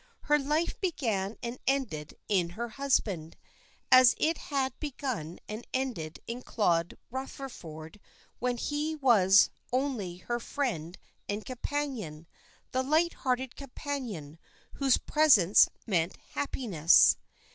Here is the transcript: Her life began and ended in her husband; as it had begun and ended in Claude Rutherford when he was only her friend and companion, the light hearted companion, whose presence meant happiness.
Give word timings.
Her 0.21 0.39
life 0.39 0.81
began 0.81 1.37
and 1.43 1.59
ended 1.67 2.17
in 2.27 2.49
her 2.57 2.69
husband; 2.69 3.37
as 3.91 4.15
it 4.17 4.35
had 4.39 4.73
begun 4.79 5.37
and 5.47 5.67
ended 5.75 6.19
in 6.25 6.41
Claude 6.41 6.97
Rutherford 7.11 7.99
when 8.39 8.57
he 8.57 8.95
was 8.95 9.51
only 9.71 10.17
her 10.17 10.39
friend 10.39 10.97
and 11.29 11.45
companion, 11.45 12.25
the 12.71 12.81
light 12.81 13.13
hearted 13.13 13.55
companion, 13.55 14.39
whose 14.73 14.97
presence 14.97 15.69
meant 15.85 16.17
happiness. 16.33 17.15